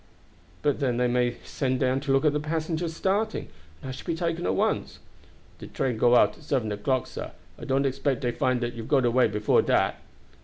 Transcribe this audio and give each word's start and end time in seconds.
"But 0.63 0.79
then 0.79 0.97
they 0.97 1.05
may 1.07 1.37
send 1.43 1.79
down 1.79 1.99
to 1.99 2.11
look 2.11 2.25
at 2.25 2.33
the 2.33 2.39
passengers 2.39 2.95
starting, 2.95 3.49
and 3.83 3.89
I 3.89 3.91
should 3.91 4.07
be 4.07 4.15
taken 4.15 4.47
at 4.47 4.55
once." 4.55 4.97
"De 5.59 5.67
train 5.67 5.99
go 5.99 6.15
out 6.15 6.35
at 6.39 6.43
seven 6.43 6.71
o'clock, 6.71 7.05
sah. 7.05 7.29
I 7.59 7.65
don't 7.65 7.85
expect 7.85 8.21
dey 8.21 8.31
find 8.31 8.61
dat 8.61 8.73
you 8.73 8.81
have 8.81 8.89
got 8.89 9.05
away 9.05 9.27
before 9.27 9.61
dat." 9.61 10.01